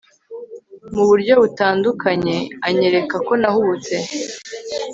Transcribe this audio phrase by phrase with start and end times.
[0.93, 2.35] mu buryo butandukanye
[2.67, 3.95] anyereka ko nahubutse